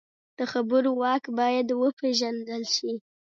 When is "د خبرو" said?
0.37-0.91